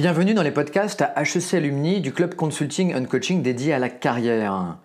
[0.00, 3.90] Bienvenue dans les podcasts à HEC Alumni du club Consulting and Coaching dédié à la
[3.90, 4.78] carrière.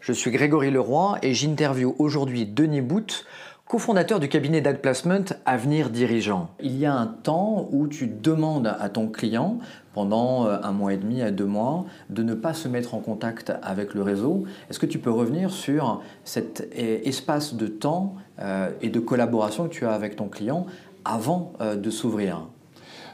[0.00, 3.26] Je suis Grégory Leroy et j'interviewe aujourd'hui Denis Bout,
[3.66, 6.48] cofondateur du cabinet d'adplacement Avenir Dirigeant.
[6.58, 9.58] Il y a un temps où tu demandes à ton client,
[9.92, 13.00] pendant euh, un mois et demi à deux mois, de ne pas se mettre en
[13.00, 14.44] contact avec le réseau.
[14.70, 19.68] Est-ce que tu peux revenir sur cet euh, espace de temps euh, et de collaboration
[19.68, 20.64] que tu as avec ton client
[21.04, 22.46] avant de s'ouvrir?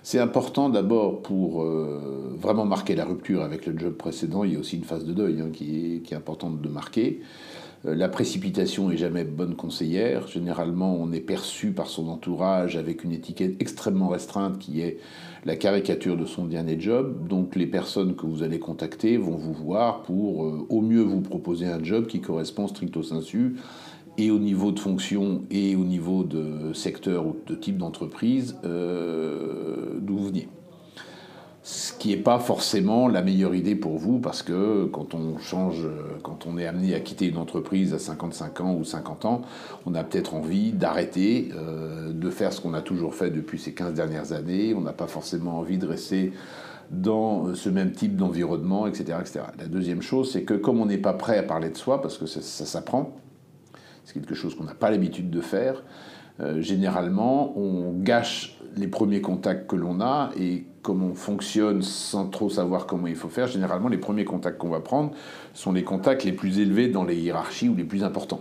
[0.03, 1.65] C'est important d'abord pour
[2.39, 4.45] vraiment marquer la rupture avec le job précédent.
[4.45, 6.69] Il y a aussi une phase de deuil hein, qui, est, qui, est, importante de
[6.69, 7.21] marquer.
[7.87, 10.27] Euh, la précipitation est jamais bonne conseillère.
[10.29, 14.99] Généralement, on est perçu par son entourage avec une étiquette extrêmement restreinte qui est
[15.45, 17.29] la caricature de son dernier job.
[17.29, 21.21] Donc, les personnes que vous allez contacter vont vous voir pour euh, au mieux vous
[21.21, 23.57] proposer un job qui correspond stricto sensu
[24.19, 29.99] et au niveau de fonction et au niveau de secteur ou de type d'entreprise euh,
[30.01, 30.49] d'où vous veniez
[31.63, 35.87] ce qui n'est pas forcément la meilleure idée pour vous parce que quand on change,
[36.23, 39.43] quand on est amené à quitter une entreprise à 55 ans ou 50 ans,
[39.85, 43.75] on a peut-être envie d'arrêter euh, de faire ce qu'on a toujours fait depuis ces
[43.75, 44.73] 15 dernières années.
[44.75, 46.33] On n'a pas forcément envie de rester
[46.91, 49.41] dans ce même type d'environnement, etc., etc.
[49.59, 52.17] La deuxième chose, c'est que comme on n'est pas prêt à parler de soi, parce
[52.17, 53.17] que ça, s'apprend,
[54.09, 55.83] c'est quelque chose qu'on n'a pas l'habitude de faire,
[56.41, 62.27] euh, généralement, on gâche les premiers contacts que l'on a et comme on fonctionne sans
[62.27, 65.11] trop savoir comment il faut faire, généralement les premiers contacts qu'on va prendre
[65.53, 68.41] sont les contacts les plus élevés dans les hiérarchies ou les plus importants.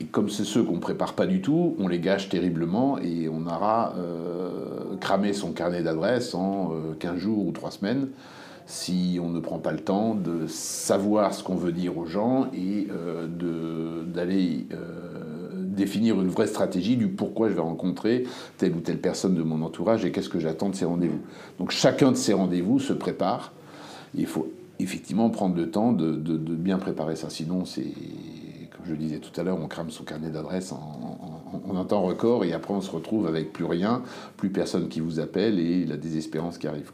[0.00, 3.28] Et comme c'est ceux qu'on ne prépare pas du tout, on les gâche terriblement et
[3.28, 8.08] on aura euh, cramé son carnet d'adresses en 15 euh, jours ou 3 semaines
[8.66, 12.48] si on ne prend pas le temps de savoir ce qu'on veut dire aux gens
[12.54, 13.26] et euh,
[14.06, 14.66] d'aller
[15.72, 18.24] définir une vraie stratégie du pourquoi je vais rencontrer
[18.58, 21.20] telle ou telle personne de mon entourage et qu'est-ce que j'attends de ces rendez-vous.
[21.58, 23.52] Donc chacun de ces rendez-vous se prépare.
[24.14, 27.30] Il faut effectivement prendre le temps de, bien préparer ça.
[27.30, 31.18] Sinon, c'est, comme je le disais tout à l'heure, on crame son carnet d'adresse en,
[31.74, 34.02] un temps record et après on se retrouve avec plus rien,
[34.36, 36.92] plus personne qui vous appelle et la désespérance qui arrive.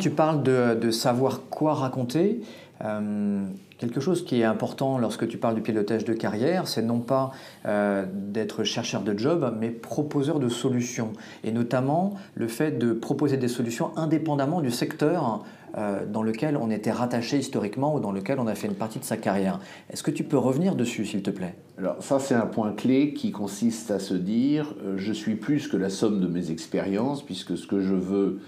[0.00, 2.40] Tu parles de, savoir quoi raconter.
[2.82, 3.44] Euh,
[3.76, 7.32] quelque chose qui est important lorsque tu parles du pilotage de carrière, c'est non pas
[7.66, 11.12] euh, d'être chercheur de job, mais proposeur de solutions.
[11.44, 15.44] Et notamment le fait de proposer des solutions indépendamment du secteur
[15.76, 19.00] euh, dans lequel on était rattaché historiquement ou dans lequel on a fait une partie
[19.00, 19.60] de sa carrière.
[19.90, 21.54] Est-ce que tu peux revenir dessus, s'il te plaît?
[21.76, 25.76] Alors ça, c'est un point clé qui consiste à se dire, je suis plus que
[25.76, 28.40] la somme de mes expériences, puisque ce que je veux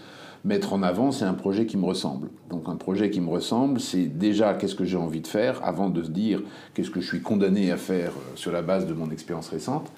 [0.45, 2.29] mettre en avant, c'est un projet qui me ressemble.
[2.51, 5.89] Donc un projet qui me ressemble, c'est déjà qu'est-ce que j'ai envie de faire avant
[5.89, 6.43] de se dire
[6.75, 9.91] qu'est-ce que je suis condamné à faire euh, sur la base de mon expérience récente.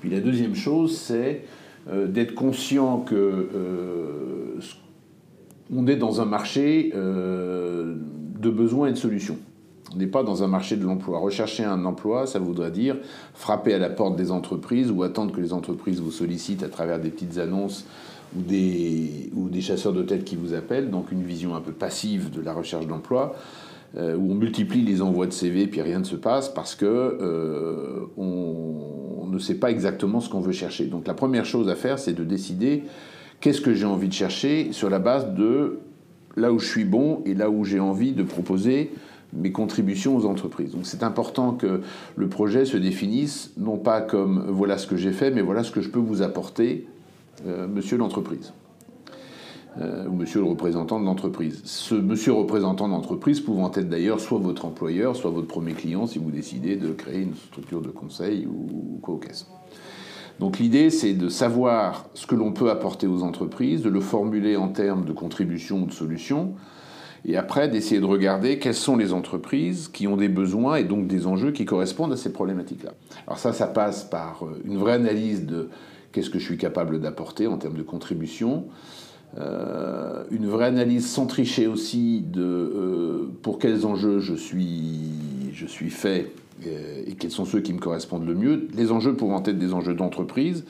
[0.00, 1.44] Puis la deuxième chose, c'est
[1.90, 4.60] euh, d'être conscient que euh,
[5.74, 9.38] on est dans un marché de besoins et de solutions.
[9.94, 11.20] On n'est pas dans un marché de l'emploi.
[11.20, 12.96] Rechercher un emploi, ça voudrait dire
[13.34, 16.98] frapper à la porte des entreprises ou attendre que les entreprises vous sollicitent à travers
[16.98, 17.86] des petites annonces
[18.36, 21.72] ou des, ou des chasseurs de tête qui vous appellent, donc une vision un peu
[21.72, 23.34] passive de la recherche d'emploi,
[23.96, 26.86] euh, où on multiplie les envois de CV puis rien ne se passe parce que
[26.86, 30.84] euh, on, ne sait pas exactement ce qu'on veut chercher.
[30.86, 32.84] Donc la première chose à faire, c'est de décider
[33.40, 35.78] qu'est-ce que j'ai envie de chercher sur la base de
[36.36, 38.92] là où je suis bon et là où j'ai envie de proposer
[39.32, 40.72] mes contributions aux entreprises.
[40.72, 41.80] Donc c'est important que
[42.16, 45.70] le projet se définisse non pas comme voilà ce que j'ai fait, mais voilà ce
[45.70, 46.86] que je peux vous apporter
[47.46, 48.52] euh, monsieur l'entreprise.
[49.78, 51.62] Euh, ou monsieur le représentant de l'entreprise.
[51.64, 56.18] Ce monsieur représentant d'entreprise pouvant être d'ailleurs soit votre employeur, soit votre premier client si
[56.18, 59.46] vous décidez de créer une structure de conseil ou, quoi au caisse.
[60.40, 64.56] Donc l'idée, c'est de savoir ce que l'on peut apporter aux entreprises, de le formuler
[64.56, 66.54] en termes de contribution ou de solution,
[67.24, 71.06] et après d'essayer de regarder quelles sont les entreprises qui ont des besoins et donc
[71.06, 72.92] des enjeux qui correspondent à ces problématiques-là.
[73.26, 75.68] Alors ça, ça passe par euh, une vraie analyse de
[76.12, 78.66] qu'est-ce que je suis capable d'apporter en termes de contribution.
[79.38, 85.66] Euh, une vraie analyse sans tricher aussi de euh, pour quels enjeux je suis, je
[85.66, 86.32] suis fait
[86.66, 88.66] euh, et quels sont ceux qui me correspondent le mieux.
[88.74, 90.64] Les enjeux pouvant être des enjeux d'entreprise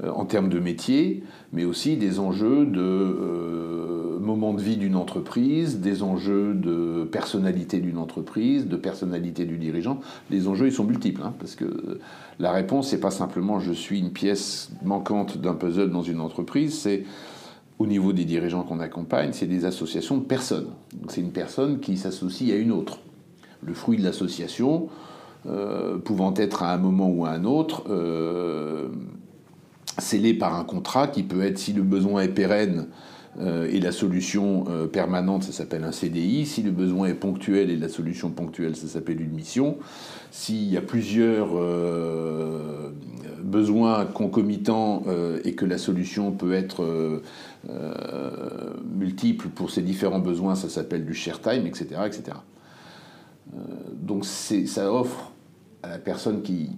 [0.00, 3.97] en termes de métier, mais aussi des enjeux de
[4.28, 10.00] moment de vie d'une entreprise, des enjeux de personnalité d'une entreprise, de personnalité du dirigeant.
[10.30, 11.98] Les enjeux, ils sont multiples, hein, parce que
[12.38, 16.78] la réponse, c'est pas simplement je suis une pièce manquante d'un puzzle dans une entreprise,
[16.78, 17.04] c'est
[17.78, 20.68] au niveau des dirigeants qu'on accompagne, c'est des associations de personnes.
[21.08, 22.98] C'est une personne qui s'associe à une autre.
[23.62, 24.88] Le fruit de l'association,
[25.46, 28.88] euh, pouvant être à un moment ou à un autre, euh,
[29.96, 32.88] scellé par un contrat qui peut être, si le besoin est pérenne,
[33.40, 36.44] et la solution permanente, ça s'appelle un CDI.
[36.44, 39.78] Si le besoin est ponctuel et la solution ponctuelle, ça s'appelle une mission.
[40.30, 41.48] S'il y a plusieurs
[43.42, 45.04] besoins concomitants
[45.44, 47.22] et que la solution peut être
[48.98, 52.00] multiple pour ces différents besoins, ça s'appelle du share time, etc.
[52.06, 52.38] etc.
[53.92, 55.32] donc ça offre
[55.82, 56.70] à la personne qui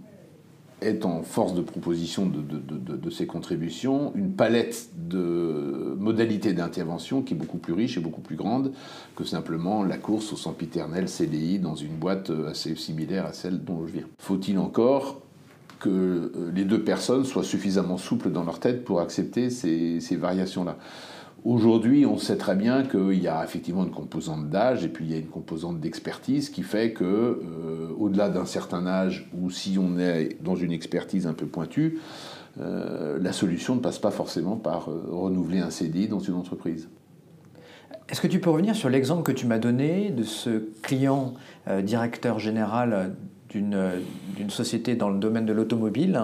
[0.81, 7.35] est en force de proposition de, de, ces contributions une palette de modalités d'intervention qui
[7.35, 8.73] est beaucoup plus riche et beaucoup plus grande
[9.17, 13.87] que simplement la course au sempiternel CDI dans une boîte assez similaire à celle dont
[13.87, 14.06] je viens.
[14.19, 15.21] Faut-il encore
[15.81, 20.76] que les deux personnes soient suffisamment souples dans leur tête pour accepter ces, ces variations-là?
[21.45, 25.11] Aujourd'hui, on sait très bien qu'il y a effectivement une composante d'âge et puis il
[25.11, 29.79] y a une composante d'expertise qui fait que, euh, au-delà d'un certain âge, ou si
[29.79, 31.99] on est dans une expertise un peu pointue,
[32.61, 36.91] euh, la solution ne passe pas forcément par euh, renouveler un CDI dans une entreprise.
[38.11, 41.35] Est-ce que tu peux revenir sur l'exemple que tu m'as donné de ce client
[41.85, 43.15] directeur général
[43.49, 46.21] d'une société dans le domaine de l'automobile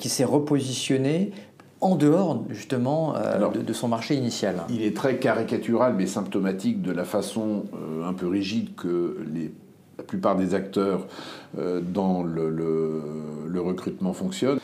[0.00, 1.32] qui s'est repositionné
[1.80, 4.56] en dehors justement euh, de, son marché initial.
[4.68, 9.52] Il est très caricatural mais symptomatique de la façon euh, un peu rigide que les,
[9.96, 11.06] la plupart des acteurs
[11.58, 14.60] euh, dans le, le, recrutement fonctionnent.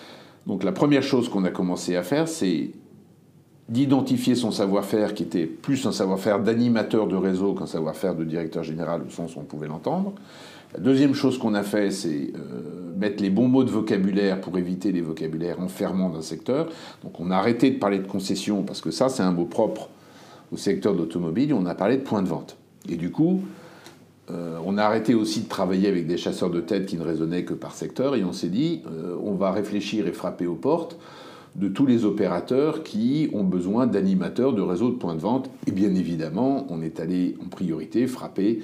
[0.46, 2.70] Donc la première chose qu'on a commencé à faire, c'est
[3.68, 8.62] d'identifier son savoir-faire qui était plus un savoir-faire d'animateur de réseau qu'un savoir-faire de directeur
[8.62, 10.12] général au sens où on pouvait l'entendre.
[10.74, 14.58] La deuxième chose qu'on a fait, c'est euh, mettre les bons mots de vocabulaire pour
[14.58, 16.68] éviter les vocabulaires enfermants d'un secteur.
[17.02, 19.88] Donc on a arrêté de parler de concession, parce que ça, c'est un mot propre
[20.52, 22.56] au secteur d'automobile, et on a parlé de point de vente.
[22.88, 23.42] Et du coup,
[24.30, 27.44] euh, on a arrêté aussi de travailler avec des chasseurs de tête qui ne raisonnaient
[27.44, 30.98] que par secteur, et on s'est dit, euh, on va réfléchir et frapper aux portes
[31.54, 35.50] de tous les opérateurs qui ont besoin d'animateurs de réseaux de points de vente.
[35.66, 38.60] Et bien évidemment, on est allé en priorité frapper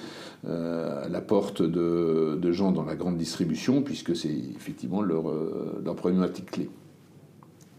[0.49, 5.95] euh, la porte de, gens dans la grande distribution, puisque c'est effectivement leur, euh, leur
[5.95, 6.69] problématique clé.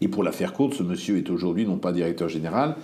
[0.00, 2.76] Et pour la faire courte, ce monsieur est aujourd'hui non pas directeur général,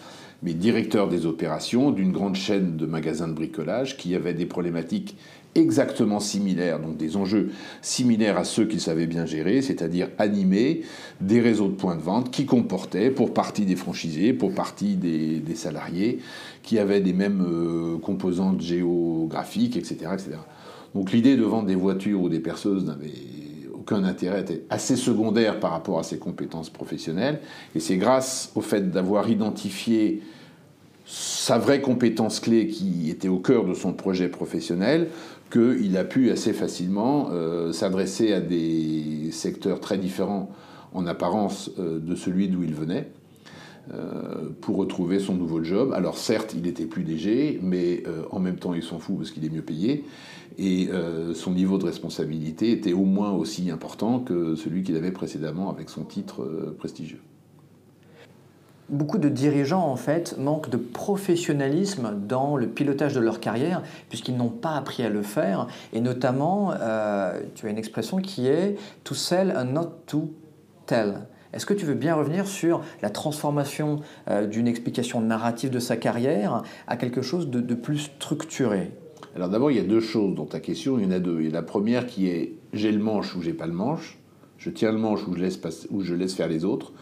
[0.43, 5.17] mais directeur des opérations d'une grande chaîne de magasins de bricolage qui avait des problématiques
[5.55, 7.51] exactement similaires, donc des enjeux
[7.83, 10.83] similaires à ceux qu'il savait bien gérer, c'est-à-dire animer
[11.21, 15.43] des réseaux de points de vente qui comportaient pour partie des franchisés, pour partie des,
[15.55, 16.21] salariés,
[16.63, 20.11] qui avaient des mêmes euh, composantes géographiques, etc.
[20.13, 20.31] etc.
[20.95, 23.09] Donc l'idée de vendre des voitures ou des perceuses n'avait
[23.89, 27.41] aucun intérêt, était assez secondaire par rapport à ses compétences professionnelles,
[27.75, 30.23] et c'est grâce au fait d'avoir identifié
[31.07, 35.09] sa vraie compétence clé qui était au cœur de son projet professionnel,
[35.51, 40.51] qu'il a pu assez facilement euh, s'adresser à des secteurs très différents
[40.93, 43.09] en apparence euh, de celui d'où il venait.
[43.95, 45.93] Euh, pour retrouver son nouveau job.
[45.95, 49.45] Alors certes, il était plus léger, mais en même temps, il s'en fout parce qu'il
[49.45, 50.05] est mieux payé.
[50.59, 50.91] Et
[51.35, 55.89] son niveau de responsabilité était au moins aussi important que celui qu'il avait précédemment avec
[55.89, 57.21] son titre prestigieux
[58.89, 64.37] beaucoup de dirigeants en fait manquent de professionnalisme dans le pilotage de leur carrière puisqu'ils
[64.37, 68.77] n'ont pas appris à le faire et notamment euh, tu as une expression qui est
[69.05, 70.33] to sell and not to
[70.87, 71.27] tell.
[71.53, 75.97] Est-ce que tu veux bien revenir sur la transformation euh, d'une explication narrative de sa
[75.97, 78.93] carrière à quelque chose de, plus structuré?
[79.35, 80.99] Alors d'abord, il y a deux choses dans ta question.
[80.99, 81.41] Il y en a deux.
[81.41, 84.19] Il y a la première qui est j'ai le manche ou j'ai pas le manche.
[84.59, 86.93] Je tiens le manche ou je laisse, ou je laisse faire les autres.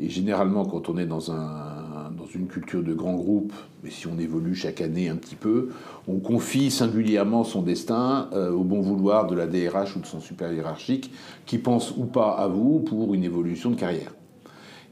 [0.00, 4.06] Et généralement, quand on est dans, un, dans une culture de grand groupe, mais si
[4.06, 5.70] on évolue chaque année un petit peu,
[6.08, 10.20] on confie singulièrement son destin euh, au bon vouloir de la DRH ou de son
[10.20, 11.12] supérieur hiérarchique,
[11.46, 14.14] qui pense ou pas à vous pour une évolution de carrière.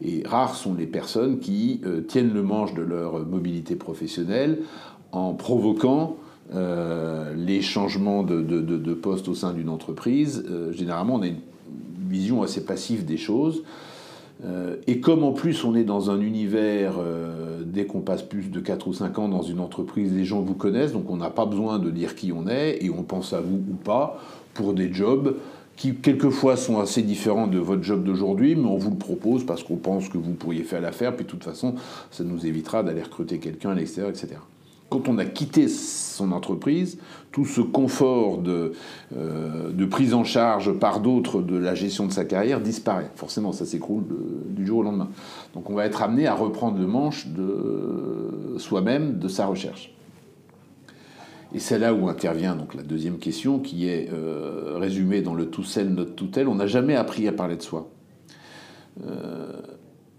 [0.03, 4.61] Et rares sont les personnes qui euh, tiennent le manche de leur mobilité professionnelle
[5.13, 6.17] en provoquant
[6.55, 10.45] euh, les changements de, de, de, poste au sein d'une entreprise.
[10.73, 11.41] généralement, on a une
[12.09, 13.63] vision assez passive des choses.
[14.45, 18.51] Euh, et comme en plus on est dans un univers, euh, dès qu'on passe plus
[18.51, 21.31] de 4 ou 5 ans dans une entreprise, les gens vous connaissent, donc on n'a
[21.31, 24.19] pas besoin de dire qui on est, et on pense à vous ou pas
[24.55, 25.37] pour des jobs
[25.77, 29.63] qui quelquefois sont assez différents de votre job d'aujourd'hui, mais on vous le propose parce
[29.63, 31.75] qu'on pense que vous pourriez faire l'affaire, puis de toute façon,
[32.11, 34.37] ça nous évitera d'aller recruter quelqu'un à l'extérieur, etc
[34.91, 36.99] quand on a quitté son entreprise,
[37.33, 38.73] tout ce confort de,
[39.17, 43.11] euh, de prise en charge par d'autres de la gestion de sa carrière disparaît.
[43.15, 44.05] Forcément, ça s'écroule
[44.49, 45.09] du jour au lendemain.
[45.55, 49.95] Donc on va être amené à reprendre le manche de soi-même, de sa recherche.
[51.53, 55.47] Et c'est là où intervient donc la deuxième question qui est euh, résumée dans le
[55.47, 56.49] tout seul, notre tout tel.
[56.49, 57.89] On n'a jamais appris à parler de soi.
[59.05, 59.61] Euh,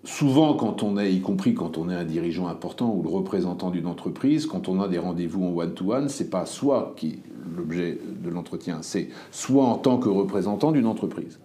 [0.03, 3.70] souvent, quand on est, y compris quand on est un dirigeant important ou le représentant
[3.70, 7.20] d'une entreprise, quand on a des rendez-vous en one-to-one, c'est pas soit qui
[7.55, 11.39] l'objet de l'entretien, c'est soit en tant que représentant d'une entreprise,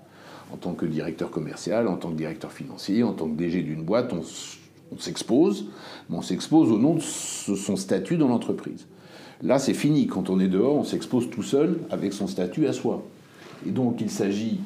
[0.52, 3.82] en tant que directeur commercial, en tant que directeur financier, en tant que DG d'une
[3.82, 4.22] boîte, on,
[4.92, 5.66] on s'expose,
[6.08, 8.86] mais on s'expose au nom de son statut dans l'entreprise.
[9.42, 10.06] Là, c'est fini.
[10.06, 13.02] Quand on est dehors, on s'expose tout seul avec son statut à soi.
[13.66, 14.60] Et donc, il s'agit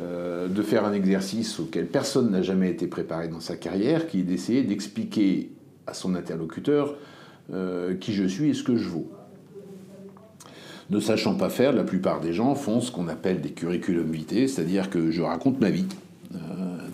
[0.00, 4.20] euh, de faire un exercice auquel personne n'a jamais été préparé dans sa carrière, qui
[4.20, 5.50] est d'essayer d'expliquer
[5.86, 6.96] à son interlocuteur
[7.52, 9.10] euh, qui je suis et ce que je vaux.
[10.88, 14.48] Ne sachant pas faire, la plupart des gens font ce qu'on appelle des curriculum vitae,
[14.48, 15.84] c'est-à-dire que je raconte ma vie,
[16.34, 16.38] euh,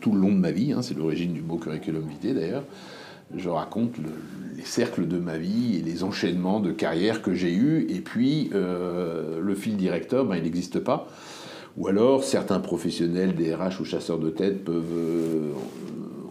[0.00, 2.64] tout le long de ma vie, hein, c'est l'origine du mot curriculum vitae d'ailleurs,
[3.36, 3.94] je raconte
[4.56, 8.50] les cercles de ma vie et les enchaînements de carrière que j'ai eus, et puis
[8.52, 11.06] le fil directeur, ben, il n'existe pas.
[11.76, 15.52] Ou alors, certains professionnels, des RH ou chasseurs de tête, peuvent euh,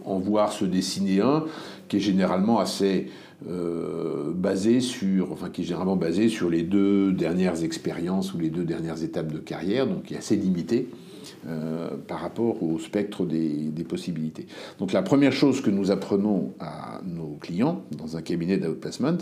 [0.04, 1.44] en voir se dessiner un
[1.88, 3.06] qui est généralement assez
[3.48, 8.50] euh, basé sur, enfin qui est généralement basé sur les deux dernières expériences ou les
[8.50, 10.88] deux dernières étapes de carrière, donc qui est assez limité.
[11.46, 14.46] Euh, par rapport au spectre des, des, possibilités.
[14.78, 19.18] Donc la première chose que nous apprenons à nos clients dans un cabinet d'outplacement,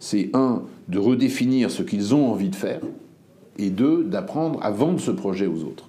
[0.00, 2.80] c'est un, de redéfinir ce qu'ils ont envie de faire,
[3.58, 5.88] et deux, d'apprendre à vendre ce projet aux autres.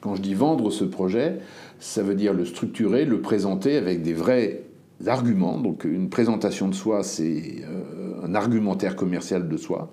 [0.00, 1.38] Quand je dis vendre ce projet,
[1.80, 4.62] ça veut dire le structurer, le présenter avec des vrais
[5.06, 5.58] arguments.
[5.58, 9.90] Donc une présentation de soi, c'est euh, un argumentaire commercial de soi.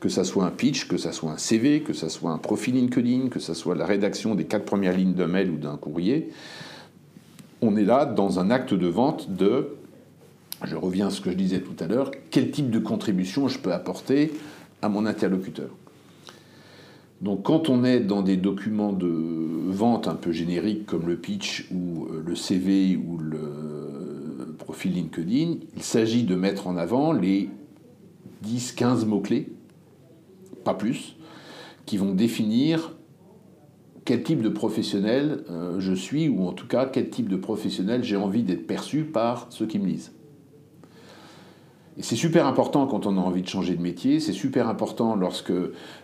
[0.00, 2.74] Que ça soit un pitch, que ça soit un CV, que ça soit un profil
[2.74, 6.30] LinkedIn, que ça soit la rédaction des quatre premières lignes d'un mail ou d'un courrier.
[7.60, 9.74] On est là dans un acte de vente de,
[10.64, 13.58] je reviens à ce que je disais tout à l'heure, quel type de contribution je
[13.58, 14.32] peux apporter
[14.82, 15.70] à mon interlocuteur.
[17.20, 21.68] Donc quand on est dans des documents de vente un peu génériques comme le pitch
[21.72, 27.50] ou euh, le CV ou le profil LinkedIn, il s'agit de mettre en avant les
[28.46, 29.48] 10-15 mots-clés,
[30.64, 31.16] pas plus,
[31.86, 32.94] qui vont définir
[34.04, 38.04] quel type de professionnel euh, je suis ou en tout cas quel type de professionnel
[38.04, 40.12] j'ai envie d'être perçu par ceux qui me lisent.
[41.98, 45.16] Et c'est super important quand on a envie de changer de métier, c'est super important
[45.16, 45.50] lorsque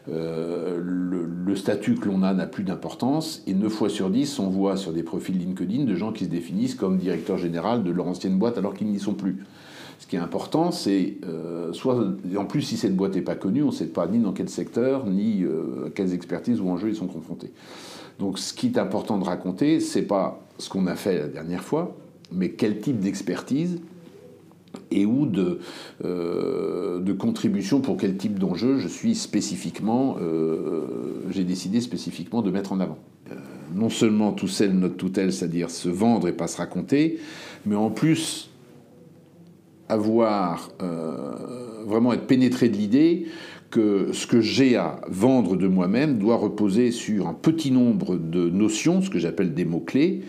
[0.09, 4.49] euh, le, statut que l'on a n'a plus d'importance, et 9 fois sur 10, on
[4.49, 8.09] voit sur des profils LinkedIn de gens qui se définissent comme directeur général de leur
[8.09, 9.45] ancienne boîte alors qu'ils n'y sont plus.
[10.01, 11.97] Ce qui est important, c'est euh, soit,
[12.37, 14.49] en plus si cette boîte n'est pas connue, on ne sait pas ni dans quel
[14.49, 17.53] secteur, ni euh, à quelles expertises ou enjeux ils sont confrontés.
[18.19, 21.63] Donc ce qui est important de raconter, c'est pas ce qu'on a fait la dernière
[21.63, 21.97] fois,
[22.33, 23.79] mais quel type d'expertise
[24.91, 25.61] et ou de,
[26.05, 30.85] euh, de contribution pour quel type d'enjeu je suis spécifiquement, euh,
[31.31, 32.99] j'ai décidé spécifiquement de mettre en avant.
[33.31, 33.35] Euh,
[33.75, 37.19] non seulement tout seul, notre tutelle, c'est-à-dire se vendre et pas se raconter,
[37.67, 38.51] mais en plus
[39.89, 40.71] avoir
[41.87, 43.27] vraiment être pénétré de l'idée
[43.71, 48.49] que ce que j'ai à vendre de moi-même doit reposer sur un petit nombre de
[48.49, 50.23] notions, ce que j'appelle des mots-clés,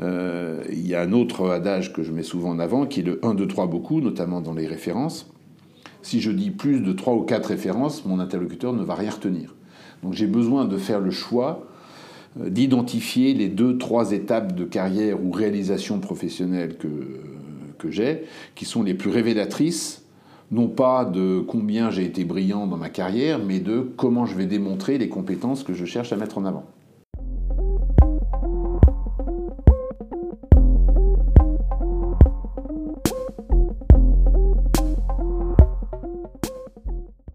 [0.00, 3.04] euh, il y a un autre adage que je mets souvent en avant qui est
[3.04, 5.30] le 1, 2, 3 beaucoup, notamment dans les références.
[6.02, 9.54] Si je dis plus de 3 ou 4 références, mon interlocuteur ne va rien retenir.
[10.02, 11.66] Donc j'ai besoin de faire le choix
[12.40, 16.88] euh, d'identifier les deux, trois étapes de carrière ou réalisation professionnelle que,
[17.78, 18.22] que j'ai,
[18.54, 20.04] qui sont les plus révélatrices,
[20.50, 24.46] non pas de combien j'ai été brillant dans ma carrière, mais de comment je vais
[24.46, 26.64] démontrer les compétences que je cherche à mettre en avant.